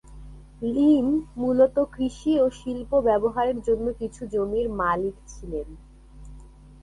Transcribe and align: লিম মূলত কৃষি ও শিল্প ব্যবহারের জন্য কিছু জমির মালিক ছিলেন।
লিম 0.65 1.07
মূলত 1.37 1.75
কৃষি 1.93 2.33
ও 2.39 2.45
শিল্প 2.59 2.91
ব্যবহারের 3.07 3.57
জন্য 3.67 3.85
কিছু 3.99 4.21
জমির 4.33 4.67
মালিক 4.79 5.15
ছিলেন। 5.27 5.67